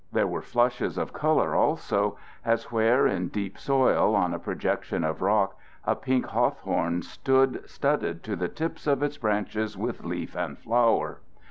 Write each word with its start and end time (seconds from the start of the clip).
There 0.11 0.25
were 0.25 0.41
flushes 0.41 0.97
of 0.97 1.13
color 1.13 1.53
also, 1.55 2.17
as 2.43 2.71
where 2.71 3.05
in 3.05 3.27
deep 3.27 3.59
soil, 3.59 4.15
on 4.15 4.33
a 4.33 4.39
projection 4.39 5.03
of 5.03 5.21
rock, 5.21 5.55
a 5.85 5.95
pink 5.95 6.25
hawthorn 6.25 7.03
stood 7.03 7.69
studded 7.69 8.23
to 8.23 8.35
the 8.35 8.49
tips 8.49 8.87
of 8.87 9.03
its 9.03 9.17
branches 9.19 9.77
with 9.77 10.03
leaf 10.03 10.35
and 10.35 10.57
flower. 10.57 11.19